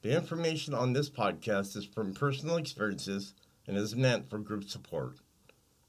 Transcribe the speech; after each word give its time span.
The 0.00 0.14
information 0.14 0.74
on 0.74 0.92
this 0.92 1.10
podcast 1.10 1.76
is 1.76 1.84
from 1.84 2.14
personal 2.14 2.56
experiences 2.56 3.34
and 3.66 3.76
is 3.76 3.96
meant 3.96 4.30
for 4.30 4.38
group 4.38 4.62
support. 4.70 5.16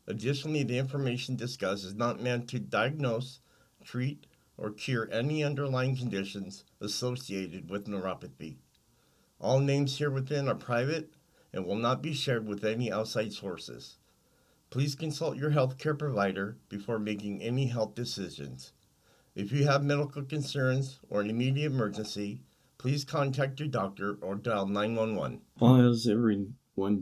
Additionally, 0.08 0.64
the 0.64 0.80
information 0.80 1.36
discussed 1.36 1.86
is 1.86 1.94
not 1.94 2.20
meant 2.20 2.50
to 2.50 2.60
diagnose, 2.60 3.40
treat, 3.84 4.26
or 4.58 4.72
cure 4.72 5.08
any 5.12 5.44
underlying 5.44 5.96
conditions 5.96 6.64
associated 6.82 7.70
with 7.70 7.86
neuropathy. 7.86 8.58
All 9.40 9.60
names 9.60 10.00
here 10.00 10.10
within 10.10 10.48
are 10.48 10.56
private 10.56 11.14
and 11.54 11.64
will 11.64 11.76
not 11.76 12.02
be 12.02 12.14
shared 12.14 12.48
with 12.48 12.66
any 12.66 12.92
outside 12.92 13.32
sources. 13.32 13.98
Please 14.72 14.96
consult 14.96 15.38
your 15.38 15.52
healthcare 15.52 15.98
provider 15.98 16.58
before 16.68 16.98
making 16.98 17.44
any 17.44 17.68
health 17.68 17.94
decisions. 17.94 18.74
If 19.36 19.52
you 19.52 19.66
have 19.68 19.84
medical 19.84 20.24
concerns 20.24 21.00
or 21.12 21.22
an 21.22 21.30
immediate 21.30 21.72
emergency, 21.72 22.42
please 22.80 23.04
contact 23.04 23.60
your 23.60 23.68
doctor 23.68 24.18
or 24.22 24.36
dial 24.36 24.66
911. 24.66 25.42
How's 25.60 26.08
everyone 26.08 26.56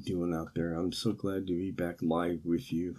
doing 0.03 0.33
out 0.33 0.55
there? 0.55 0.73
I'm 0.73 0.91
so 0.91 1.13
glad 1.13 1.45
to 1.47 1.53
be 1.53 1.71
back 1.71 1.97
live 2.01 2.41
with 2.43 2.73
you. 2.73 2.95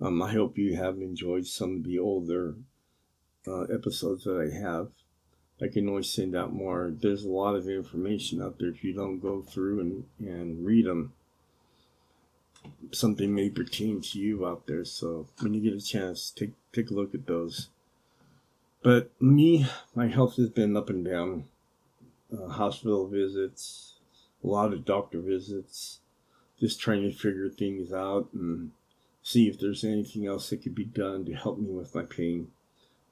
Um, 0.00 0.20
I 0.20 0.32
hope 0.32 0.58
you 0.58 0.76
have 0.76 0.96
enjoyed 0.96 1.46
some 1.46 1.76
of 1.76 1.84
the 1.84 2.00
older 2.00 2.56
uh, 3.46 3.62
episodes 3.62 4.24
that 4.24 4.36
I 4.36 4.58
have. 4.60 4.88
I 5.62 5.72
can 5.72 5.88
always 5.88 6.10
send 6.10 6.34
out 6.34 6.52
more. 6.52 6.92
There's 6.92 7.24
a 7.24 7.30
lot 7.30 7.54
of 7.54 7.68
information 7.68 8.42
out 8.42 8.58
there 8.58 8.70
if 8.70 8.82
you 8.82 8.92
don't 8.92 9.20
go 9.20 9.42
through 9.42 9.80
and, 9.80 10.04
and 10.18 10.66
read 10.66 10.86
them. 10.86 11.12
Something 12.90 13.32
may 13.32 13.50
pertain 13.50 14.00
to 14.00 14.18
you 14.18 14.44
out 14.44 14.66
there, 14.66 14.84
so 14.84 15.28
when 15.40 15.54
you 15.54 15.60
get 15.60 15.80
a 15.80 15.84
chance, 15.84 16.30
take 16.30 16.52
take 16.72 16.90
a 16.90 16.94
look 16.94 17.14
at 17.14 17.26
those. 17.26 17.68
But 18.82 19.10
me, 19.20 19.66
my 19.94 20.08
health 20.08 20.36
has 20.36 20.48
been 20.48 20.76
up 20.76 20.88
and 20.88 21.04
down 21.04 21.44
uh, 22.34 22.48
hospital 22.48 23.06
visits, 23.06 23.94
a 24.42 24.46
lot 24.46 24.72
of 24.72 24.84
doctor 24.84 25.20
visits, 25.20 26.00
just 26.58 26.80
trying 26.80 27.02
to 27.02 27.12
figure 27.12 27.48
things 27.48 27.92
out 27.92 28.28
and 28.32 28.70
see 29.22 29.48
if 29.48 29.58
there's 29.58 29.84
anything 29.84 30.26
else 30.26 30.50
that 30.50 30.62
could 30.62 30.74
be 30.74 30.84
done 30.84 31.24
to 31.24 31.34
help 31.34 31.58
me 31.58 31.70
with 31.70 31.94
my 31.94 32.02
pain. 32.02 32.48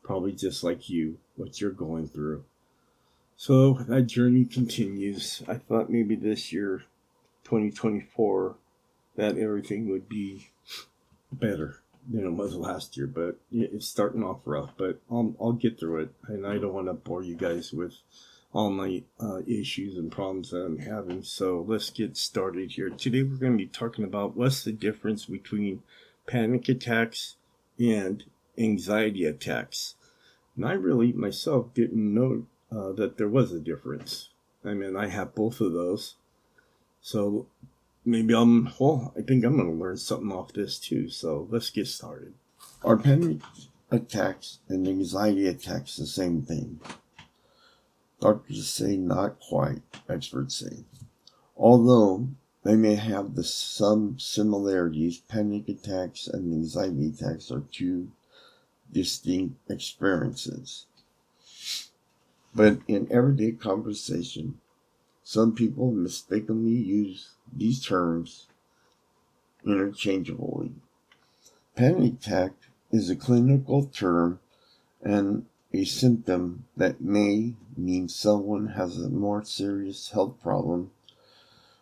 Probably 0.02 0.32
just 0.32 0.62
like 0.64 0.88
you, 0.88 1.18
what 1.36 1.60
you're 1.60 1.70
going 1.70 2.08
through. 2.08 2.44
So 3.36 3.74
that 3.88 4.02
journey 4.02 4.44
continues. 4.44 5.42
I 5.48 5.54
thought 5.54 5.90
maybe 5.90 6.14
this 6.14 6.52
year, 6.52 6.84
2024, 7.44 8.56
that 9.16 9.36
everything 9.36 9.88
would 9.88 10.08
be 10.08 10.50
better 11.32 11.80
than 12.10 12.26
it 12.26 12.32
was 12.32 12.54
last 12.54 12.96
year, 12.96 13.06
but 13.06 13.36
it's 13.50 13.88
starting 13.88 14.22
off 14.22 14.40
rough. 14.44 14.70
But 14.76 15.00
I'll, 15.10 15.34
I'll 15.40 15.52
get 15.52 15.78
through 15.78 16.02
it, 16.02 16.14
and 16.28 16.46
I 16.46 16.58
don't 16.58 16.74
want 16.74 16.88
to 16.88 16.94
bore 16.94 17.22
you 17.22 17.36
guys 17.36 17.72
with 17.72 17.94
all 18.52 18.70
my 18.70 19.02
uh, 19.18 19.40
issues 19.46 19.96
and 19.96 20.12
problems 20.12 20.50
that 20.50 20.64
I'm 20.64 20.78
having. 20.78 21.22
So 21.22 21.64
let's 21.66 21.90
get 21.90 22.16
started 22.16 22.72
here. 22.72 22.90
Today 22.90 23.22
we're 23.22 23.36
going 23.36 23.52
to 23.52 23.64
be 23.64 23.66
talking 23.66 24.04
about 24.04 24.36
what's 24.36 24.62
the 24.62 24.72
difference 24.72 25.26
between 25.26 25.82
panic 26.26 26.68
attacks 26.68 27.36
and 27.78 28.24
anxiety 28.58 29.24
attacks. 29.24 29.94
And 30.54 30.66
I 30.66 30.72
really 30.72 31.12
myself 31.12 31.72
didn't 31.72 32.14
know 32.14 32.46
uh, 32.70 32.92
that 32.92 33.16
there 33.16 33.28
was 33.28 33.52
a 33.52 33.60
difference. 33.60 34.28
I 34.64 34.74
mean, 34.74 34.96
I 34.96 35.08
have 35.08 35.34
both 35.34 35.60
of 35.60 35.72
those. 35.72 36.16
So 37.00 37.46
maybe 38.04 38.34
I'm, 38.34 38.72
well, 38.78 39.14
I 39.18 39.22
think 39.22 39.44
I'm 39.44 39.56
going 39.56 39.70
to 39.72 39.82
learn 39.82 39.96
something 39.96 40.30
off 40.30 40.52
this 40.52 40.78
too. 40.78 41.08
So 41.08 41.48
let's 41.50 41.70
get 41.70 41.86
started. 41.86 42.34
Are 42.84 42.96
panic 42.96 43.38
attacks 43.90 44.58
and 44.68 44.86
anxiety 44.86 45.46
attacks 45.46 45.96
the 45.96 46.06
same 46.06 46.42
thing? 46.42 46.80
Doctors 48.22 48.68
say 48.68 48.96
not 48.96 49.40
quite, 49.40 49.82
experts 50.08 50.54
say. 50.54 50.84
Although 51.56 52.28
they 52.62 52.76
may 52.76 52.94
have 52.94 53.34
the, 53.34 53.42
some 53.42 54.16
similarities, 54.16 55.18
panic 55.18 55.68
attacks 55.68 56.28
and 56.28 56.52
anxiety 56.52 57.08
attacks 57.08 57.50
are 57.50 57.64
two 57.72 58.12
distinct 58.92 59.56
experiences. 59.68 60.86
But 62.54 62.78
in 62.86 63.10
everyday 63.10 63.50
conversation, 63.52 64.60
some 65.24 65.52
people 65.52 65.90
mistakenly 65.90 66.76
use 66.76 67.30
these 67.52 67.84
terms 67.84 68.46
interchangeably. 69.66 70.70
Panic 71.74 72.12
attack 72.14 72.52
is 72.92 73.10
a 73.10 73.16
clinical 73.16 73.86
term 73.86 74.38
and 75.02 75.46
a 75.74 75.84
symptom 75.84 76.64
that 76.76 77.00
may 77.00 77.54
mean 77.76 78.06
someone 78.06 78.68
has 78.68 78.98
a 78.98 79.08
more 79.08 79.42
serious 79.42 80.10
health 80.10 80.34
problem 80.42 80.90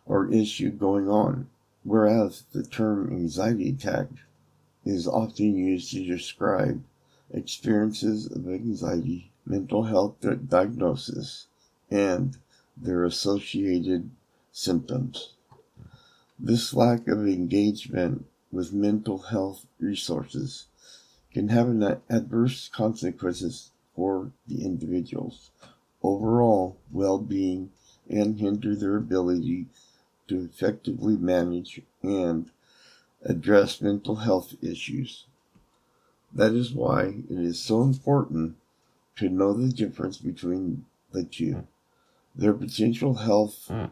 or 0.05 0.31
issue 0.31 0.71
going 0.71 1.09
on, 1.09 1.49
whereas 1.83 2.45
the 2.53 2.63
term 2.63 3.11
anxiety 3.11 3.69
attack 3.69 4.07
is 4.85 5.07
often 5.07 5.57
used 5.57 5.91
to 5.91 6.05
describe 6.05 6.81
experiences 7.33 8.27
of 8.27 8.47
anxiety, 8.47 9.29
mental 9.45 9.83
health 9.83 10.15
diagnosis, 10.47 11.47
and 11.89 12.37
their 12.77 13.03
associated 13.03 14.09
symptoms. 14.53 15.33
This 16.39 16.73
lack 16.73 17.07
of 17.09 17.27
engagement 17.27 18.25
with 18.51 18.73
mental 18.73 19.17
health 19.17 19.65
resources 19.79 20.67
can 21.33 21.49
have 21.49 21.69
adverse 22.09 22.69
consequences 22.69 23.71
for 23.95 24.31
the 24.47 24.63
individual's 24.63 25.51
overall 26.03 26.77
well 26.91 27.17
being 27.17 27.71
and 28.09 28.39
hinder 28.39 28.75
their 28.75 28.97
ability 28.97 29.67
to 30.27 30.43
effectively 30.43 31.15
manage 31.15 31.81
and 32.01 32.49
address 33.23 33.81
mental 33.81 34.17
health 34.17 34.55
issues. 34.61 35.25
That 36.33 36.53
is 36.53 36.73
why 36.73 37.23
it 37.29 37.37
is 37.37 37.59
so 37.59 37.81
important 37.81 38.55
to 39.17 39.29
know 39.29 39.53
the 39.53 39.71
difference 39.71 40.17
between 40.17 40.85
the 41.11 41.23
two, 41.23 41.67
their 42.33 42.53
potential 42.53 43.15
health 43.15 43.67
hmm. 43.67 43.85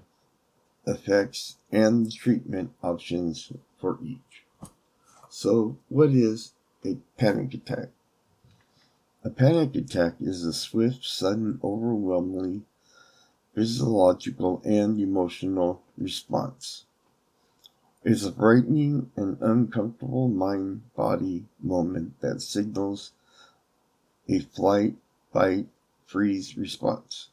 effects, 0.87 1.57
and 1.71 2.05
the 2.05 2.11
treatment 2.11 2.71
options 2.81 3.51
for 3.79 3.99
each. 4.03 4.45
So, 5.29 5.77
what 5.89 6.09
is 6.09 6.53
a 6.85 6.97
panic 7.17 7.53
attack? 7.53 7.89
A 9.21 9.29
panic 9.29 9.75
attack 9.75 10.15
is 10.21 10.45
a 10.45 10.53
swift, 10.53 11.03
sudden, 11.03 11.59
overwhelmingly 11.61 12.61
physiological 13.53 14.61
and 14.63 14.97
emotional 14.97 15.81
response. 15.97 16.85
It's 18.05 18.23
a 18.23 18.31
frightening 18.31 19.11
and 19.17 19.37
uncomfortable 19.41 20.29
mind 20.29 20.93
body 20.95 21.45
moment 21.61 22.21
that 22.21 22.41
signals 22.41 23.11
a 24.29 24.39
flight, 24.39 24.95
fight, 25.33 25.67
freeze 26.05 26.57
response. 26.57 27.27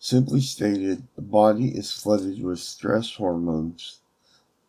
Simply 0.00 0.40
stated, 0.40 1.06
the 1.14 1.22
body 1.22 1.76
is 1.76 1.92
flooded 1.92 2.42
with 2.42 2.58
stress 2.58 3.14
hormones 3.14 4.00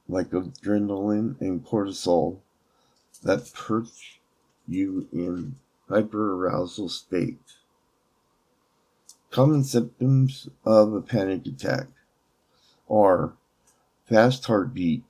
like 0.08 0.30
adrenaline 0.30 1.42
and 1.42 1.66
cortisol 1.66 2.38
that 3.24 3.52
put 3.52 3.90
you 4.68 5.08
in 5.12 5.56
hyperarousal 5.90 6.90
state. 6.90 7.40
Common 9.32 9.64
symptoms 9.64 10.50
of 10.66 10.94
a 10.94 11.02
panic 11.02 11.46
attack 11.46 11.88
are 12.90 13.34
fast 14.06 14.46
heartbeat, 14.46 15.04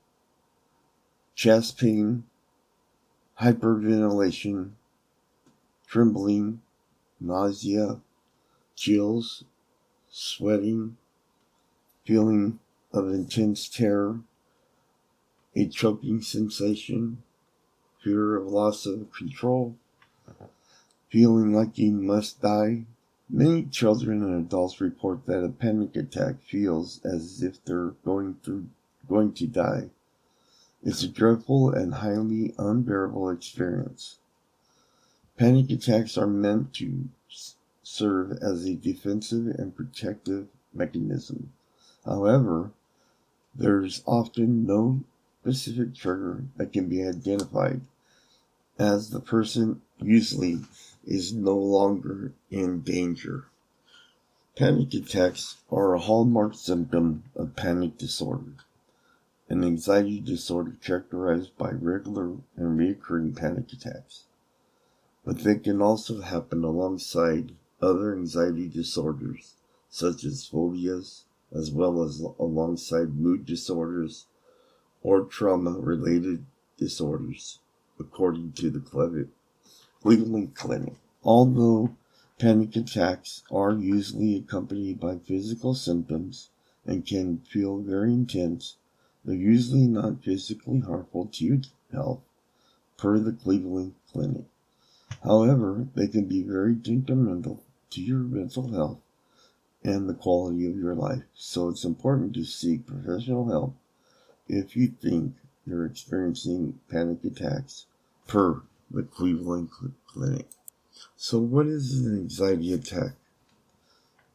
chest 1.35 1.77
pain, 1.77 2.23
hyperventilation, 3.39 4.71
trembling, 5.87 6.61
nausea, 7.19 7.99
chills, 8.75 9.43
sweating, 10.09 10.97
feeling 12.05 12.59
of 12.91 13.09
intense 13.09 13.69
terror, 13.69 14.21
a 15.55 15.67
choking 15.67 16.21
sensation, 16.21 17.21
fear 18.03 18.35
of 18.35 18.47
loss 18.47 18.85
of 18.85 19.11
control, 19.11 19.75
feeling 21.09 21.53
like 21.53 21.77
you 21.77 21.91
must 21.91 22.41
die, 22.41 22.85
Many 23.29 23.65
children 23.65 24.23
and 24.23 24.45
adults 24.45 24.79
report 24.79 25.25
that 25.25 25.43
a 25.43 25.49
panic 25.49 25.97
attack 25.97 26.41
feels 26.43 27.03
as 27.03 27.43
if 27.43 27.61
they're 27.65 27.95
going 28.05 28.35
through 28.41 28.67
going 29.09 29.33
to 29.33 29.47
die. 29.47 29.89
It's 30.81 31.03
a 31.03 31.09
dreadful 31.09 31.73
and 31.73 31.95
highly 31.95 32.53
unbearable 32.57 33.29
experience. 33.29 34.19
Panic 35.35 35.69
attacks 35.71 36.17
are 36.17 36.27
meant 36.27 36.73
to 36.75 37.09
serve 37.83 38.31
as 38.41 38.63
a 38.63 38.75
defensive 38.75 39.47
and 39.47 39.75
protective 39.75 40.47
mechanism. 40.73 41.51
However, 42.05 42.71
there's 43.53 44.03
often 44.05 44.65
no 44.65 45.01
specific 45.41 45.95
trigger 45.95 46.45
that 46.55 46.71
can 46.71 46.87
be 46.87 47.03
identified, 47.03 47.81
as 48.79 49.09
the 49.09 49.19
person 49.19 49.81
usually 49.99 50.59
is 51.07 51.33
no 51.33 51.57
longer 51.57 52.33
in 52.51 52.81
danger. 52.81 53.45
Panic 54.57 54.93
attacks 54.93 55.55
are 55.71 55.93
a 55.93 55.99
hallmark 55.99 56.53
symptom 56.53 57.23
of 57.33 57.55
panic 57.55 57.97
disorder, 57.97 58.55
an 59.47 59.63
anxiety 59.63 60.19
disorder 60.19 60.75
characterized 60.83 61.57
by 61.57 61.71
regular 61.71 62.35
and 62.57 62.77
recurring 62.77 63.33
panic 63.33 63.71
attacks. 63.71 64.25
But 65.23 65.39
they 65.39 65.55
can 65.55 65.81
also 65.81 66.19
happen 66.19 66.65
alongside 66.65 67.53
other 67.81 68.13
anxiety 68.13 68.67
disorders, 68.67 69.55
such 69.89 70.25
as 70.25 70.45
phobias, 70.45 71.23
as 71.53 71.71
well 71.71 72.03
as 72.03 72.19
alongside 72.37 73.15
mood 73.15 73.45
disorders 73.45 74.25
or 75.03 75.21
trauma 75.23 75.71
related 75.71 76.45
disorders, 76.77 77.59
according 77.97 78.51
to 78.53 78.69
the 78.69 78.79
Cleveland 80.01 80.53
Clinic. 80.53 80.95
Although 81.23 81.95
panic 82.37 82.75
attacks 82.75 83.43
are 83.49 83.73
usually 83.73 84.37
accompanied 84.37 84.99
by 84.99 85.17
physical 85.17 85.73
symptoms 85.73 86.49
and 86.85 87.05
can 87.05 87.39
feel 87.39 87.79
very 87.79 88.13
intense, 88.13 88.77
they're 89.25 89.35
usually 89.35 89.87
not 89.87 90.23
physically 90.23 90.79
harmful 90.81 91.25
to 91.25 91.45
your 91.45 91.61
health, 91.91 92.21
per 92.95 93.17
the 93.17 93.33
Cleveland 93.33 93.95
Clinic. 94.11 94.45
However, 95.23 95.87
they 95.95 96.07
can 96.07 96.25
be 96.25 96.43
very 96.43 96.75
detrimental 96.75 97.63
to 97.89 98.01
your 98.01 98.19
mental 98.19 98.69
health 98.69 98.99
and 99.83 100.07
the 100.07 100.13
quality 100.13 100.67
of 100.67 100.77
your 100.77 100.93
life. 100.93 101.23
So 101.33 101.69
it's 101.69 101.83
important 101.83 102.35
to 102.35 102.45
seek 102.45 102.85
professional 102.85 103.49
help 103.49 103.75
if 104.47 104.75
you 104.75 104.87
think 104.87 105.33
you're 105.65 105.85
experiencing 105.85 106.79
panic 106.89 107.23
attacks 107.25 107.87
per 108.27 108.61
the 108.91 109.03
Cleveland 109.03 109.69
Clinic. 110.07 110.47
So 111.15 111.39
what 111.39 111.67
is 111.67 112.05
an 112.05 112.15
anxiety 112.15 112.73
attack? 112.73 113.13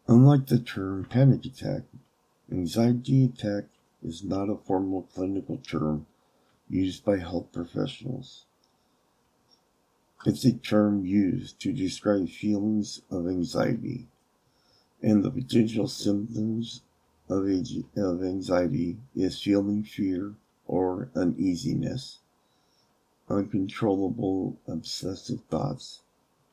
Unlike 0.06 0.46
the 0.46 0.58
term 0.58 1.04
panic 1.04 1.44
attack, 1.44 1.82
anxiety 2.50 3.24
attack 3.24 3.64
is 4.02 4.24
not 4.24 4.50
a 4.50 4.56
formal 4.56 5.08
clinical 5.14 5.58
term 5.58 6.06
used 6.68 7.04
by 7.04 7.18
health 7.18 7.52
professionals. 7.52 8.44
It's 10.24 10.44
a 10.44 10.52
term 10.52 11.04
used 11.04 11.60
to 11.60 11.72
describe 11.72 12.28
feelings 12.28 13.02
of 13.10 13.26
anxiety 13.26 14.06
and 15.02 15.24
the 15.24 15.30
potential 15.30 15.88
symptoms 15.88 16.82
of, 17.28 17.48
anxiety 17.48 18.96
is 19.16 19.42
feeling 19.42 19.82
fear 19.82 20.34
or 20.66 21.08
uneasiness, 21.16 22.18
uncontrollable 23.32 24.58
obsessive 24.68 25.40
thoughts, 25.50 26.02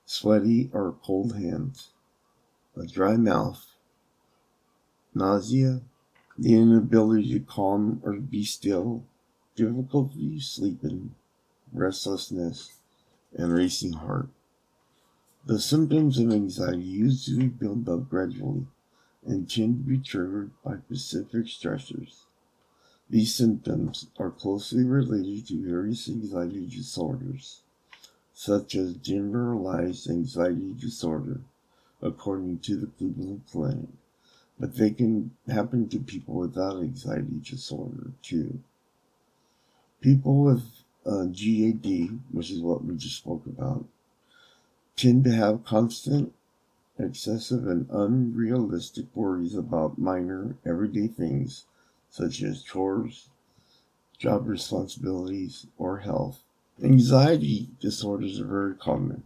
sweaty 0.05 0.69
or 0.73 0.95
cold 1.03 1.35
hands, 1.35 1.91
a 2.75 2.85
dry 2.85 3.17
mouth, 3.17 3.75
nausea, 5.13 5.81
the 6.37 6.55
inability 6.55 7.33
to 7.33 7.39
calm 7.41 8.01
or 8.03 8.13
be 8.13 8.45
still, 8.45 9.03
difficulty 9.55 10.39
sleeping, 10.39 11.13
restlessness, 11.73 12.79
and 13.35 13.53
racing 13.53 13.93
heart. 13.93 14.29
The 15.45 15.59
symptoms 15.59 16.17
of 16.19 16.31
anxiety 16.31 16.81
usually 16.81 17.47
build 17.47 17.89
up 17.89 18.09
gradually 18.09 18.67
and 19.25 19.49
tend 19.49 19.79
to 19.79 19.89
be 19.89 19.97
triggered 19.97 20.51
by 20.63 20.77
specific 20.77 21.45
stressors. 21.45 22.25
These 23.11 23.33
symptoms 23.33 24.05
are 24.19 24.29
closely 24.29 24.83
related 24.83 25.47
to 25.47 25.67
various 25.67 26.07
anxiety 26.07 26.67
disorders, 26.67 27.63
such 28.35 28.75
as 28.75 28.97
generalized 28.97 30.07
anxiety 30.07 30.75
disorder, 30.79 31.41
according 32.03 32.59
to 32.59 32.77
the 32.77 32.85
Cleveland 32.85 33.41
Clinic, 33.51 33.89
but 34.59 34.75
they 34.75 34.91
can 34.91 35.31
happen 35.47 35.89
to 35.89 35.99
people 35.99 36.35
without 36.35 36.83
anxiety 36.83 37.41
disorder 37.43 38.11
too. 38.21 38.59
People 40.01 40.43
with 40.43 40.83
uh, 41.03 41.25
GAD, 41.25 42.19
which 42.31 42.51
is 42.51 42.61
what 42.61 42.85
we 42.85 42.95
just 42.95 43.17
spoke 43.17 43.47
about, 43.47 43.85
tend 44.95 45.23
to 45.23 45.31
have 45.31 45.65
constant, 45.65 46.31
excessive, 46.99 47.65
and 47.65 47.89
unrealistic 47.89 49.07
worries 49.15 49.55
about 49.55 49.97
minor, 49.97 50.57
everyday 50.63 51.07
things 51.07 51.65
such 52.09 52.41
as 52.41 52.63
chores, 52.63 53.29
job 54.17 54.47
responsibilities, 54.47 55.67
or 55.77 55.99
health. 55.99 56.43
Anxiety 56.83 57.69
disorders 57.79 58.39
are 58.39 58.45
very 58.45 58.75
common, 58.75 59.23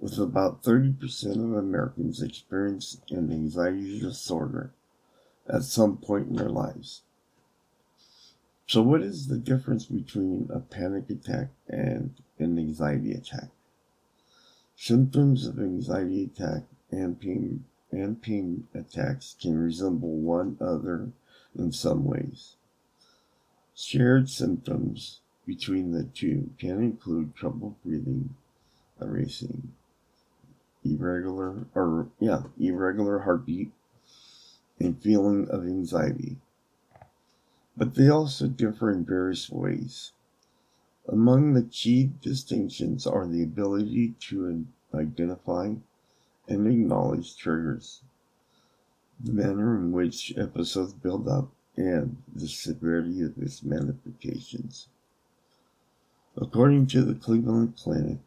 with 0.00 0.18
about 0.18 0.62
30% 0.62 1.26
of 1.32 1.54
Americans 1.54 2.22
experiencing 2.22 3.00
an 3.10 3.32
anxiety 3.32 4.00
disorder 4.00 4.72
at 5.48 5.64
some 5.64 5.96
point 5.96 6.28
in 6.28 6.36
their 6.36 6.48
lives. 6.48 7.02
So, 8.66 8.82
what 8.82 9.02
is 9.02 9.28
the 9.28 9.38
difference 9.38 9.86
between 9.86 10.50
a 10.52 10.60
panic 10.60 11.08
attack 11.08 11.48
and 11.68 12.14
an 12.38 12.58
anxiety 12.58 13.12
attack? 13.12 13.48
Symptoms 14.76 15.46
of 15.46 15.58
anxiety 15.58 16.24
attack 16.24 16.64
and 16.90 17.18
pain 17.18 17.64
and 17.90 18.20
pain 18.20 18.68
attacks 18.74 19.36
can 19.40 19.58
resemble 19.58 20.16
one 20.16 20.56
another 20.60 21.10
in 21.56 21.72
some 21.72 22.04
ways. 22.04 22.56
Shared 23.74 24.28
symptoms 24.28 25.20
between 25.46 25.92
the 25.92 26.04
two 26.04 26.50
can 26.58 26.82
include 26.82 27.34
trouble 27.34 27.76
breathing, 27.84 28.34
racing, 28.98 29.72
irregular 30.84 31.66
or 31.74 32.08
yeah, 32.18 32.42
irregular 32.58 33.20
heartbeat, 33.20 33.70
and 34.80 35.00
feeling 35.00 35.48
of 35.48 35.64
anxiety 35.64 36.36
but 37.78 37.94
they 37.94 38.08
also 38.08 38.48
differ 38.48 38.90
in 38.90 39.04
various 39.04 39.48
ways. 39.48 40.10
Among 41.08 41.54
the 41.54 41.62
key 41.62 42.10
distinctions 42.20 43.06
are 43.06 43.26
the 43.26 43.44
ability 43.44 44.14
to 44.28 44.66
identify 44.92 45.74
and 46.48 46.66
acknowledge 46.66 47.36
triggers, 47.36 48.02
the 49.20 49.32
manner 49.32 49.76
in 49.76 49.92
which 49.92 50.36
episodes 50.36 50.92
build 50.92 51.28
up, 51.28 51.50
and 51.76 52.16
the 52.34 52.48
severity 52.48 53.22
of 53.22 53.38
its 53.38 53.62
manifestations. 53.62 54.88
According 56.36 56.86
to 56.88 57.02
the 57.02 57.14
Cleveland 57.14 57.76
Clinic, 57.76 58.18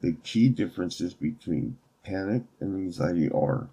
the 0.00 0.12
key 0.22 0.48
differences 0.48 1.14
between 1.14 1.78
panic 2.02 2.44
and 2.60 2.76
anxiety 2.76 3.30
are 3.30 3.68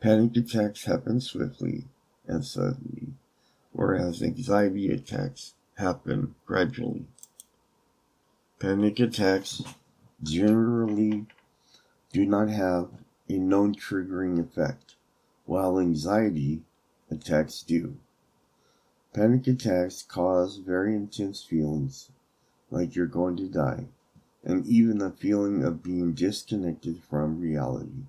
panic 0.00 0.36
attacks 0.36 0.84
happen 0.84 1.20
swiftly 1.20 1.84
and 2.26 2.44
suddenly 2.44 3.14
whereas 3.72 4.22
anxiety 4.22 4.90
attacks 4.90 5.54
happen 5.76 6.34
gradually. 6.46 7.06
Panic 8.58 8.98
attacks 8.98 9.62
generally 10.22 11.26
do 12.12 12.26
not 12.26 12.48
have 12.48 12.88
a 13.28 13.34
known 13.34 13.74
triggering 13.74 14.40
effect, 14.40 14.96
while 15.48 15.80
anxiety 15.80 16.62
attacks 17.10 17.62
do. 17.62 17.96
Panic 19.14 19.46
attacks 19.46 20.02
cause 20.02 20.58
very 20.58 20.94
intense 20.94 21.42
feelings, 21.42 22.10
like 22.70 22.94
you're 22.94 23.06
going 23.06 23.34
to 23.34 23.48
die, 23.48 23.86
and 24.44 24.66
even 24.66 24.98
the 24.98 25.10
feeling 25.10 25.64
of 25.64 25.82
being 25.82 26.12
disconnected 26.12 27.02
from 27.02 27.40
reality. 27.40 28.04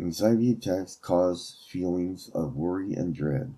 Anxiety 0.00 0.52
attacks 0.52 0.96
cause 0.96 1.62
feelings 1.68 2.30
of 2.30 2.56
worry 2.56 2.94
and 2.94 3.14
dread, 3.14 3.52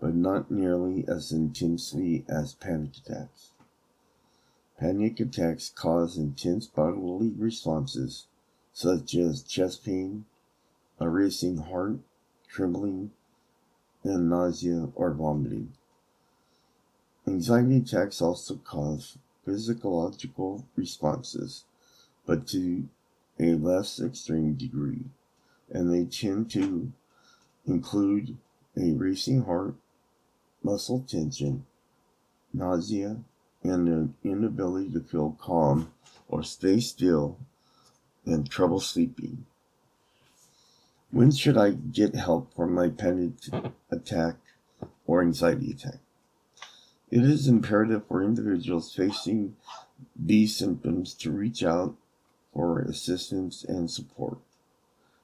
but 0.00 0.14
not 0.14 0.50
nearly 0.50 1.06
as 1.06 1.32
intensely 1.32 2.24
as 2.30 2.54
panic 2.54 2.96
attacks. 2.96 3.50
Panic 4.78 5.20
attacks 5.20 5.68
cause 5.68 6.16
intense 6.16 6.66
bodily 6.66 7.28
responses 7.28 8.26
such 8.72 9.14
as 9.16 9.42
chest 9.42 9.84
pain, 9.84 10.24
a 11.00 11.08
racing 11.08 11.58
heart, 11.58 11.98
trembling, 12.48 13.10
and 14.02 14.28
nausea 14.28 14.88
or 14.94 15.12
vomiting. 15.12 15.72
Anxiety 17.26 17.78
attacks 17.78 18.20
also 18.20 18.56
cause 18.56 19.18
physiological 19.44 20.66
responses, 20.76 21.64
but 22.26 22.46
to 22.46 22.88
a 23.40 23.54
less 23.54 24.00
extreme 24.00 24.54
degree, 24.54 25.04
and 25.70 25.92
they 25.92 26.04
tend 26.04 26.50
to 26.50 26.92
include 27.66 28.36
a 28.76 28.92
racing 28.92 29.42
heart, 29.42 29.74
muscle 30.62 31.04
tension, 31.08 31.64
nausea, 32.52 33.16
and 33.62 33.88
an 33.88 34.14
inability 34.22 34.90
to 34.90 35.00
feel 35.00 35.36
calm 35.40 35.92
or 36.28 36.42
stay 36.42 36.78
still, 36.78 37.38
and 38.26 38.50
trouble 38.50 38.80
sleeping. 38.80 39.46
When 41.14 41.30
should 41.30 41.56
I 41.56 41.70
get 41.70 42.16
help 42.16 42.52
for 42.56 42.66
my 42.66 42.88
panic 42.88 43.34
attack 43.88 44.34
or 45.06 45.22
anxiety 45.22 45.70
attack? 45.70 46.00
It 47.08 47.22
is 47.22 47.46
imperative 47.46 48.08
for 48.08 48.20
individuals 48.20 48.92
facing 48.92 49.54
these 50.16 50.56
symptoms 50.56 51.14
to 51.14 51.30
reach 51.30 51.62
out 51.62 51.94
for 52.52 52.80
assistance 52.80 53.62
and 53.62 53.88
support. 53.88 54.38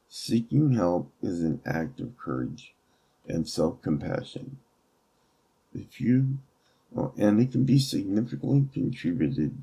Seeking 0.09 0.75
help 0.75 1.11
is 1.21 1.43
an 1.43 1.61
act 1.67 1.99
of 1.99 2.17
courage 2.17 2.73
and 3.27 3.49
self 3.49 3.83
compassion. 3.83 4.59
If 5.75 6.01
you, 6.01 6.39
and 7.19 7.41
it 7.41 7.51
can 7.51 7.65
be 7.65 7.81
significantly 7.81 8.69
contributed 8.73 9.59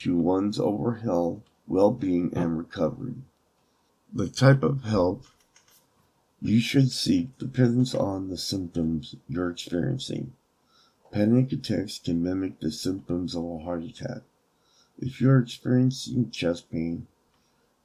to 0.00 0.16
one's 0.16 0.58
overall 0.58 1.44
well 1.68 1.92
being 1.92 2.32
and 2.34 2.58
recovery. 2.58 3.14
The 4.12 4.28
type 4.28 4.64
of 4.64 4.82
help 4.82 5.24
you 6.44 6.60
should 6.60 6.90
seek 6.90 7.38
depends 7.38 7.94
on 7.94 8.28
the 8.28 8.36
symptoms 8.36 9.16
you're 9.26 9.48
experiencing. 9.48 10.34
Panic 11.10 11.50
attacks 11.52 11.98
can 11.98 12.22
mimic 12.22 12.60
the 12.60 12.70
symptoms 12.70 13.34
of 13.34 13.42
a 13.46 13.58
heart 13.60 13.82
attack. 13.82 14.20
If 14.98 15.22
you're 15.22 15.38
experiencing 15.38 16.30
chest 16.30 16.70
pain, 16.70 17.06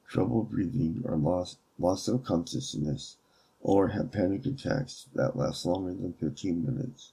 trouble 0.06 0.42
breathing, 0.42 1.00
or 1.06 1.16
loss, 1.16 1.56
loss 1.78 2.06
of 2.06 2.22
consciousness, 2.22 3.16
or 3.62 3.88
have 3.88 4.12
panic 4.12 4.44
attacks 4.44 5.06
that 5.14 5.36
last 5.36 5.64
longer 5.64 5.94
than 5.94 6.12
15 6.12 6.62
minutes, 6.62 7.12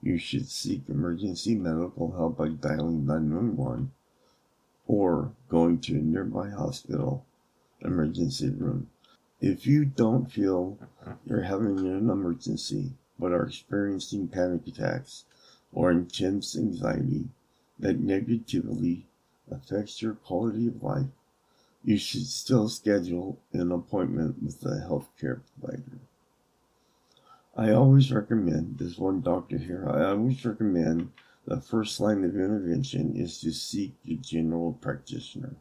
you 0.00 0.16
should 0.16 0.48
seek 0.48 0.88
emergency 0.88 1.54
medical 1.54 2.12
help 2.12 2.38
by 2.38 2.48
dialing 2.48 3.04
911 3.04 3.92
or 4.86 5.32
going 5.50 5.80
to 5.80 5.96
a 5.96 5.98
nearby 5.98 6.48
hospital 6.48 7.26
emergency 7.82 8.48
room. 8.48 8.88
If 9.40 9.68
you 9.68 9.84
don't 9.84 10.30
feel 10.30 10.78
you're 11.24 11.42
having 11.42 11.78
an 11.78 12.10
emergency 12.10 12.94
but 13.18 13.30
are 13.30 13.46
experiencing 13.46 14.26
panic 14.26 14.66
attacks 14.66 15.26
or 15.72 15.92
intense 15.92 16.56
anxiety 16.56 17.28
that 17.78 18.00
negatively 18.00 19.06
affects 19.48 20.02
your 20.02 20.14
quality 20.14 20.66
of 20.66 20.82
life, 20.82 21.06
you 21.84 21.98
should 21.98 22.26
still 22.26 22.68
schedule 22.68 23.38
an 23.52 23.70
appointment 23.70 24.42
with 24.42 24.60
a 24.64 24.84
healthcare 24.84 25.40
provider. 25.60 26.00
I 27.56 27.70
always 27.70 28.12
recommend, 28.12 28.78
there's 28.78 28.98
one 28.98 29.20
doctor 29.20 29.58
here, 29.58 29.88
I 29.88 30.10
always 30.10 30.44
recommend 30.44 31.12
the 31.46 31.60
first 31.60 32.00
line 32.00 32.24
of 32.24 32.34
intervention 32.34 33.14
is 33.16 33.40
to 33.40 33.52
seek 33.52 33.94
a 34.08 34.14
general 34.14 34.72
practitioner. 34.80 35.54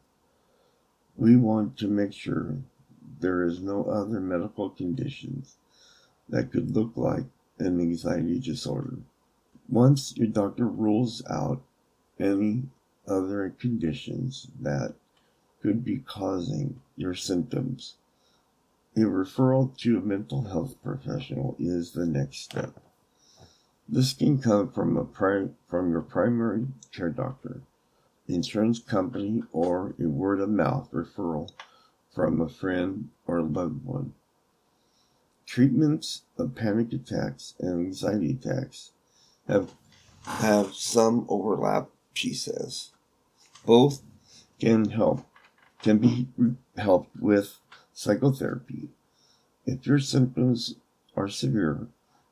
We 1.15 1.35
want 1.35 1.77
to 1.77 1.87
make 1.87 2.13
sure 2.13 2.57
there 3.19 3.43
is 3.43 3.61
no 3.61 3.85
other 3.85 4.19
medical 4.19 4.69
conditions 4.69 5.55
that 6.29 6.51
could 6.51 6.75
look 6.75 6.91
like 6.95 7.25
an 7.59 7.79
anxiety 7.79 8.39
disorder. 8.39 8.97
Once 9.69 10.15
your 10.15 10.27
doctor 10.27 10.67
rules 10.67 11.23
out 11.29 11.61
any 12.19 12.63
other 13.07 13.53
conditions 13.59 14.47
that 14.61 14.93
could 15.61 15.83
be 15.83 15.97
causing 15.97 16.79
your 16.95 17.13
symptoms, 17.13 17.95
a 18.95 19.01
referral 19.01 19.75
to 19.77 19.97
a 19.97 20.01
mental 20.01 20.43
health 20.43 20.75
professional 20.83 21.55
is 21.59 21.91
the 21.91 22.05
next 22.05 22.39
step. 22.39 22.79
This 23.89 24.13
can 24.13 24.39
come 24.39 24.71
from 24.71 24.97
a 24.97 25.05
pri- 25.05 25.49
from 25.67 25.91
your 25.91 26.01
primary 26.01 26.67
care 26.91 27.09
doctor, 27.09 27.61
insurance 28.27 28.79
company, 28.79 29.43
or 29.51 29.93
a 29.99 30.07
word 30.07 30.41
of 30.41 30.49
mouth 30.49 30.89
referral 30.91 31.49
from 32.17 32.41
a 32.41 32.49
friend 32.49 33.09
or 33.27 33.43
loved 33.43 33.85
one. 33.85 34.11
Treatments 35.45 36.23
of 36.35 36.55
panic 36.55 36.91
attacks 36.91 37.53
and 37.59 37.85
anxiety 37.85 38.31
attacks 38.31 38.91
have 39.47 39.75
have 40.23 40.73
some 40.73 41.27
overlap, 41.29 41.89
she 42.15 42.33
says. 42.33 42.89
Both 43.67 44.01
can 44.59 44.89
help 44.89 45.27
can 45.83 45.99
be 45.99 46.27
helped 46.75 47.15
with 47.21 47.59
psychotherapy. 47.93 48.89
If 49.67 49.85
your 49.85 49.99
symptoms 49.99 50.73
are 51.15 51.27
severe, 51.27 51.87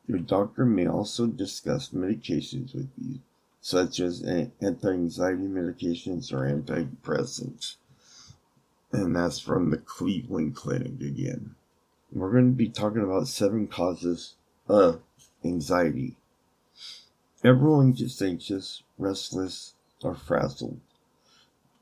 your 0.08 0.18
doctor 0.18 0.66
may 0.66 0.88
also 0.88 1.28
discuss 1.28 1.90
medications 1.90 2.74
with 2.74 2.90
you, 2.98 3.20
such 3.62 4.00
as 4.00 4.24
anti 4.24 4.90
anxiety 4.90 5.48
medications 5.48 6.34
or 6.34 6.52
antidepressants. 6.52 7.76
And 8.96 9.14
that's 9.14 9.40
from 9.40 9.72
the 9.72 9.78
Cleveland 9.78 10.56
Clinic 10.56 11.02
again. 11.02 11.56
We're 12.14 12.32
going 12.32 12.52
to 12.52 12.56
be 12.56 12.70
talking 12.70 13.04
about 13.04 13.28
seven 13.28 13.68
causes 13.68 14.36
of 14.70 15.02
anxiety. 15.44 16.16
Everyone 17.44 17.92
gets 17.92 18.22
anxious, 18.22 18.84
restless, 18.98 19.74
or 20.02 20.16
frazzled. 20.16 20.80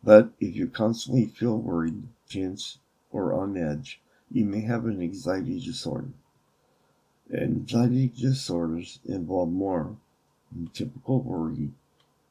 But 0.03 0.32
if 0.39 0.55
you 0.55 0.67
constantly 0.67 1.27
feel 1.27 1.60
worried, 1.60 2.01
tense, 2.27 2.79
or 3.12 3.32
on 3.32 3.58
edge, 3.58 4.01
you 4.32 4.43
may 4.43 4.62
have 4.62 4.86
an 4.86 5.00
anxiety 5.00 5.60
disorder. 5.60 6.10
Anxiety 7.32 8.08
disorders 8.08 8.98
involve 9.05 9.51
more 9.51 9.98
than 10.51 10.70
typical 10.74 11.22
worry, 11.22 11.74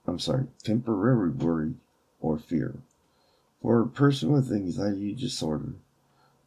I'm 0.08 0.18
sorry, 0.18 0.48
temporary 0.64 1.30
worry 1.30 1.74
or 2.20 2.36
fear. 2.36 2.74
For 3.62 3.80
a 3.80 3.86
person 3.86 4.32
with 4.32 4.50
anxiety 4.50 5.14
disorder, 5.14 5.74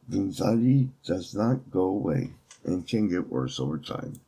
the 0.05 0.17
anxiety 0.17 0.89
does 1.05 1.33
not 1.33 1.71
go 1.71 1.83
away 1.83 2.33
and 2.65 2.85
can 2.85 3.07
get 3.07 3.31
worse 3.31 3.57
over 3.57 3.77
time. 3.77 4.19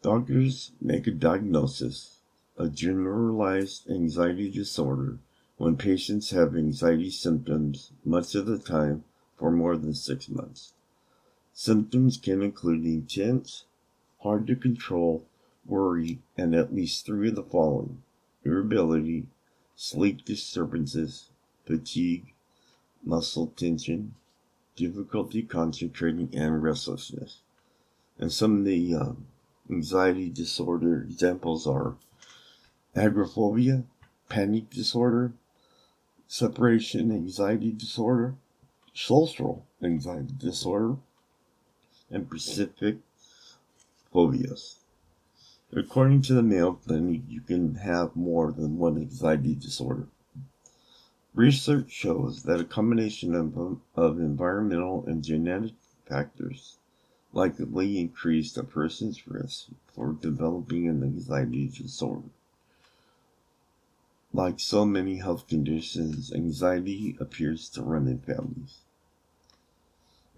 Doctors 0.00 0.70
make 0.80 1.08
a 1.08 1.10
diagnosis 1.10 2.18
of 2.56 2.76
generalized 2.76 3.90
anxiety 3.90 4.48
disorder 4.48 5.18
when 5.56 5.76
patients 5.76 6.30
have 6.30 6.54
anxiety 6.54 7.10
symptoms 7.10 7.90
much 8.04 8.36
of 8.36 8.46
the 8.46 8.60
time 8.60 9.02
for 9.36 9.50
more 9.50 9.76
than 9.76 9.92
six 9.92 10.28
months. 10.28 10.74
Symptoms 11.52 12.16
can 12.16 12.42
include 12.42 12.84
intense, 12.84 13.64
hard 14.20 14.46
to 14.46 14.54
control 14.54 15.26
worry 15.66 16.20
and 16.36 16.54
at 16.54 16.72
least 16.72 17.04
three 17.04 17.30
of 17.30 17.34
the 17.34 17.42
following 17.42 18.04
irritability, 18.44 19.26
sleep 19.74 20.24
disturbances, 20.24 21.31
fatigue, 21.64 22.32
muscle 23.04 23.48
tension, 23.56 24.14
difficulty 24.76 25.42
concentrating, 25.42 26.28
and 26.34 26.62
restlessness. 26.62 27.40
And 28.18 28.32
some 28.32 28.58
of 28.58 28.64
the 28.64 28.94
uh, 28.94 29.12
anxiety 29.70 30.28
disorder 30.28 31.02
examples 31.02 31.66
are 31.66 31.96
agoraphobia, 32.94 33.84
panic 34.28 34.70
disorder, 34.70 35.32
separation 36.26 37.10
anxiety 37.10 37.72
disorder, 37.72 38.34
social 38.94 39.66
anxiety 39.82 40.34
disorder, 40.38 40.96
and 42.10 42.26
specific 42.26 42.98
phobias. 44.12 44.76
According 45.74 46.22
to 46.22 46.34
the 46.34 46.42
Mayo 46.42 46.72
Clinic, 46.72 47.22
you 47.28 47.40
can 47.40 47.76
have 47.76 48.14
more 48.14 48.52
than 48.52 48.78
one 48.78 48.98
anxiety 48.98 49.54
disorder. 49.54 50.08
Research 51.34 51.90
shows 51.90 52.42
that 52.42 52.60
a 52.60 52.64
combination 52.64 53.34
of, 53.34 53.78
of 53.96 54.18
environmental 54.18 55.02
and 55.06 55.24
genetic 55.24 55.72
factors 56.06 56.76
likely 57.32 57.98
increase 57.98 58.54
a 58.58 58.64
person's 58.64 59.26
risk 59.26 59.68
for 59.94 60.12
developing 60.12 60.86
an 60.86 61.02
anxiety 61.02 61.68
disorder. 61.68 62.28
Like 64.34 64.60
so 64.60 64.84
many 64.84 65.16
health 65.16 65.48
conditions, 65.48 66.30
anxiety 66.32 67.16
appears 67.18 67.70
to 67.70 67.82
run 67.82 68.08
in 68.08 68.18
families. 68.18 68.80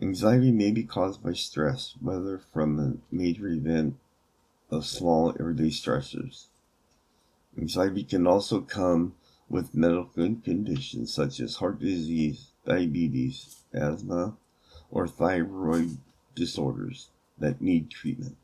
Anxiety 0.00 0.52
may 0.52 0.70
be 0.70 0.84
caused 0.84 1.24
by 1.24 1.32
stress, 1.32 1.94
whether 2.00 2.38
from 2.38 2.78
a 2.78 3.14
major 3.14 3.48
event 3.48 3.96
of 4.70 4.86
small 4.86 5.34
everyday 5.40 5.70
stressors. 5.70 6.46
Anxiety 7.58 8.04
can 8.04 8.26
also 8.26 8.60
come 8.60 9.14
with 9.54 9.73
medical 9.73 10.04
conditions 10.42 11.14
such 11.14 11.38
as 11.38 11.54
heart 11.54 11.78
disease, 11.78 12.49
diabetes, 12.66 13.62
asthma, 13.73 14.37
or 14.90 15.06
thyroid 15.06 15.96
disorders 16.34 17.11
that 17.38 17.61
need 17.61 17.88
treatment. 17.88 18.37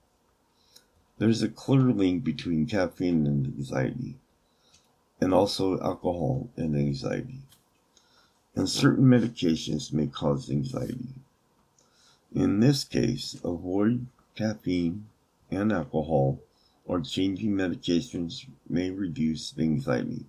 There's 1.18 1.42
a 1.42 1.48
clear 1.48 1.90
link 1.90 2.22
between 2.22 2.64
caffeine 2.66 3.26
and 3.26 3.44
anxiety, 3.44 4.18
and 5.20 5.34
also 5.34 5.80
alcohol 5.80 6.48
and 6.56 6.76
anxiety. 6.76 7.40
And 8.54 8.68
certain 8.68 9.06
medications 9.06 9.92
may 9.92 10.06
cause 10.06 10.48
anxiety. 10.48 11.08
In 12.32 12.60
this 12.60 12.84
case, 12.84 13.36
avoid 13.42 14.06
caffeine 14.36 15.06
and 15.50 15.72
alcohol 15.72 16.38
or 16.84 17.00
changing 17.00 17.50
medications 17.50 18.46
may 18.68 18.90
reduce 18.90 19.52
anxiety. 19.58 20.26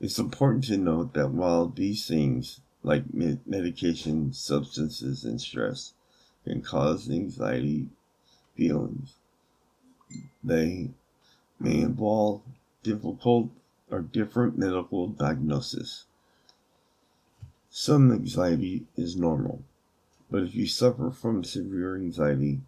It's 0.00 0.18
important 0.18 0.64
to 0.64 0.78
note 0.78 1.12
that 1.12 1.30
while 1.30 1.68
these 1.68 2.08
things, 2.08 2.62
like 2.82 3.12
medication, 3.12 4.32
substances, 4.32 5.26
and 5.26 5.38
stress, 5.38 5.92
can 6.44 6.62
cause 6.62 7.10
anxiety 7.10 7.90
feelings, 8.56 9.16
they 10.42 10.92
may 11.58 11.82
involve 11.82 12.40
difficult 12.82 13.50
or 13.90 14.00
different 14.00 14.56
medical 14.56 15.08
diagnosis. 15.08 16.06
Some 17.68 18.10
anxiety 18.10 18.86
is 18.96 19.16
normal, 19.16 19.62
but 20.30 20.44
if 20.44 20.54
you 20.54 20.66
suffer 20.66 21.10
from 21.10 21.44
severe 21.44 21.96
anxiety 21.96 22.62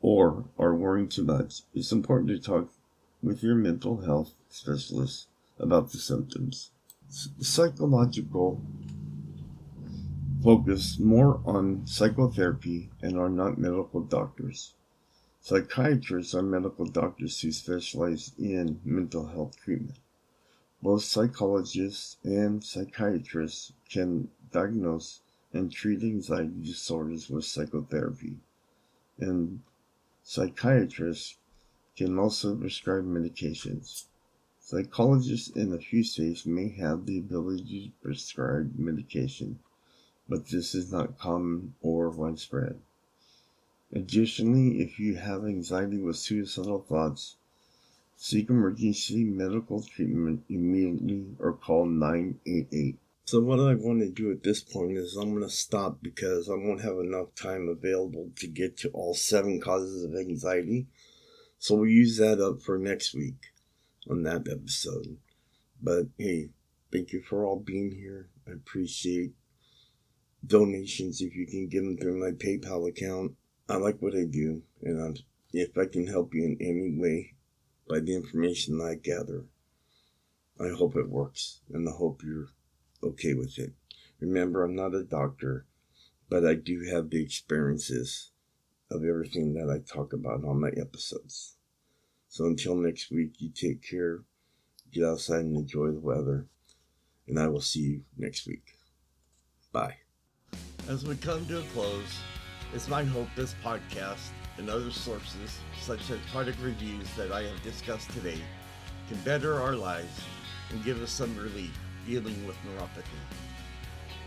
or 0.00 0.46
are 0.58 0.74
worrying 0.74 1.08
too 1.08 1.22
much, 1.22 1.62
it's 1.72 1.92
important 1.92 2.30
to 2.30 2.40
talk 2.40 2.72
with 3.22 3.44
your 3.44 3.54
mental 3.54 4.00
health 4.00 4.34
specialist 4.48 5.28
about 5.58 5.92
the 5.92 5.98
symptoms. 5.98 6.70
Psychological 7.08 8.60
focus 10.42 10.98
more 10.98 11.40
on 11.44 11.86
psychotherapy 11.86 12.90
and 13.00 13.18
are 13.18 13.28
not 13.28 13.58
medical 13.58 14.00
doctors. 14.00 14.74
Psychiatrists 15.40 16.34
are 16.34 16.42
medical 16.42 16.84
doctors 16.84 17.40
who 17.40 17.52
specialize 17.52 18.32
in 18.38 18.80
mental 18.84 19.26
health 19.26 19.56
treatment. 19.56 19.98
Both 20.82 21.04
psychologists 21.04 22.16
and 22.24 22.62
psychiatrists 22.62 23.72
can 23.88 24.28
diagnose 24.50 25.20
and 25.52 25.70
treat 25.70 26.02
anxiety 26.02 26.62
disorders 26.64 27.28
with 27.30 27.44
psychotherapy, 27.44 28.36
and 29.18 29.60
psychiatrists 30.22 31.36
can 31.96 32.18
also 32.18 32.56
prescribe 32.56 33.04
medications. 33.04 34.06
Psychologists 34.72 35.50
in 35.50 35.70
a 35.74 35.78
few 35.78 36.02
states 36.02 36.46
may 36.46 36.70
have 36.70 37.04
the 37.04 37.18
ability 37.18 37.88
to 37.88 38.02
prescribe 38.02 38.72
medication, 38.78 39.58
but 40.26 40.46
this 40.46 40.74
is 40.74 40.90
not 40.90 41.18
common 41.18 41.74
or 41.82 42.08
widespread. 42.08 42.80
Additionally, 43.92 44.80
if 44.80 44.98
you 44.98 45.16
have 45.16 45.44
anxiety 45.44 45.98
with 45.98 46.16
suicidal 46.16 46.80
thoughts, 46.80 47.36
seek 48.16 48.48
emergency 48.48 49.24
medical 49.24 49.82
treatment 49.82 50.42
immediately 50.48 51.26
or 51.38 51.52
call 51.52 51.84
988. 51.84 52.96
So, 53.26 53.40
what 53.40 53.60
I 53.60 53.74
want 53.74 54.00
to 54.00 54.08
do 54.08 54.30
at 54.30 54.42
this 54.42 54.62
point 54.62 54.96
is 54.96 55.16
I'm 55.16 55.32
going 55.32 55.42
to 55.42 55.50
stop 55.50 55.98
because 56.00 56.48
I 56.48 56.54
won't 56.54 56.80
have 56.80 56.98
enough 56.98 57.34
time 57.34 57.68
available 57.68 58.30
to 58.36 58.46
get 58.46 58.78
to 58.78 58.88
all 58.92 59.12
seven 59.12 59.60
causes 59.60 60.02
of 60.02 60.14
anxiety. 60.14 60.86
So, 61.58 61.74
we'll 61.74 61.90
use 61.90 62.16
that 62.16 62.40
up 62.40 62.62
for 62.62 62.78
next 62.78 63.12
week 63.12 63.51
on 64.08 64.22
that 64.24 64.48
episode. 64.50 65.16
But 65.80 66.06
hey, 66.18 66.50
thank 66.92 67.12
you 67.12 67.22
for 67.22 67.44
all 67.44 67.58
being 67.58 67.90
here. 67.90 68.28
I 68.46 68.52
appreciate 68.52 69.32
donations 70.46 71.20
if 71.20 71.34
you 71.34 71.46
can 71.46 71.68
give 71.68 71.84
them 71.84 71.96
through 71.96 72.20
my 72.20 72.32
PayPal 72.32 72.88
account. 72.88 73.32
I 73.68 73.76
like 73.76 74.00
what 74.00 74.14
I 74.14 74.24
do, 74.24 74.62
and 74.82 75.00
I'm, 75.00 75.16
if 75.52 75.76
I 75.78 75.86
can 75.86 76.06
help 76.06 76.34
you 76.34 76.44
in 76.44 76.56
any 76.60 76.98
way 76.98 77.34
by 77.88 78.00
the 78.00 78.14
information 78.14 78.80
I 78.80 78.94
gather, 78.94 79.44
I 80.60 80.68
hope 80.68 80.96
it 80.96 81.08
works, 81.08 81.60
and 81.72 81.88
I 81.88 81.92
hope 81.92 82.22
you're 82.24 82.48
okay 83.02 83.34
with 83.34 83.58
it. 83.58 83.72
Remember, 84.20 84.62
I'm 84.62 84.76
not 84.76 84.94
a 84.94 85.02
doctor, 85.02 85.66
but 86.28 86.46
I 86.46 86.54
do 86.54 86.84
have 86.90 87.10
the 87.10 87.22
experiences 87.22 88.30
of 88.90 89.04
everything 89.04 89.54
that 89.54 89.70
I 89.70 89.78
talk 89.78 90.12
about 90.12 90.44
on 90.44 90.60
my 90.60 90.70
episodes. 90.70 91.56
So 92.32 92.46
until 92.46 92.76
next 92.76 93.10
week, 93.10 93.34
you 93.42 93.50
take 93.50 93.86
care, 93.86 94.22
get 94.90 95.04
outside 95.04 95.40
and 95.40 95.54
enjoy 95.54 95.88
the 95.88 96.00
weather, 96.00 96.46
and 97.28 97.38
I 97.38 97.46
will 97.48 97.60
see 97.60 97.80
you 97.80 98.00
next 98.16 98.46
week. 98.46 98.78
Bye. 99.70 99.96
As 100.88 101.04
we 101.04 101.14
come 101.16 101.44
to 101.44 101.58
a 101.58 101.62
close, 101.74 102.20
it's 102.72 102.88
my 102.88 103.04
hope 103.04 103.28
this 103.36 103.54
podcast 103.62 104.30
and 104.56 104.70
other 104.70 104.90
sources, 104.90 105.58
such 105.82 106.10
as 106.10 106.18
product 106.32 106.58
reviews 106.62 107.06
that 107.18 107.32
I 107.32 107.42
have 107.42 107.62
discussed 107.62 108.10
today, 108.12 108.40
can 109.08 109.18
better 109.26 109.60
our 109.60 109.76
lives 109.76 110.22
and 110.70 110.82
give 110.82 111.02
us 111.02 111.10
some 111.10 111.36
relief 111.36 111.78
dealing 112.06 112.46
with 112.46 112.56
neuropathy. 112.64 113.20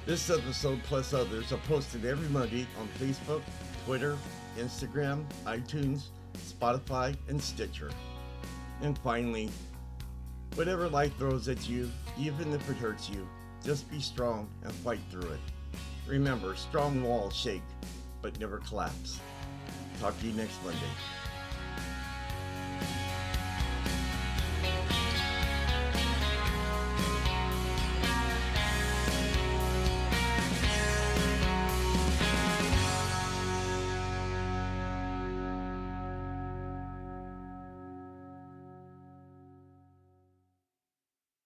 This 0.05 0.29
episode, 0.29 0.79
plus 0.83 1.11
others, 1.15 1.51
are 1.51 1.59
posted 1.67 2.05
every 2.05 2.29
Monday 2.29 2.67
on 2.79 2.87
Facebook, 2.99 3.41
Twitter, 3.83 4.15
Instagram, 4.59 5.25
iTunes, 5.47 6.09
Spotify, 6.39 7.15
and 7.27 7.41
Stitcher. 7.41 7.91
And 8.81 8.97
finally, 8.99 9.49
whatever 10.55 10.87
life 10.87 11.15
throws 11.17 11.47
at 11.47 11.67
you, 11.67 11.89
even 12.17 12.53
if 12.53 12.69
it 12.69 12.77
hurts 12.77 13.09
you, 13.09 13.27
just 13.63 13.89
be 13.89 13.99
strong 13.99 14.47
and 14.63 14.71
fight 14.71 14.99
through 15.09 15.29
it. 15.31 15.39
Remember, 16.07 16.55
strong 16.55 17.01
walls 17.03 17.35
shake, 17.35 17.63
but 18.21 18.39
never 18.39 18.59
collapse. 18.59 19.19
Talk 19.99 20.19
to 20.19 20.27
you 20.27 20.33
next 20.33 20.63
Monday. 20.63 20.79